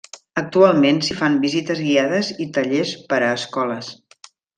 [0.41, 3.93] Actualment s'hi fan visites guiades i tallers per a escoles.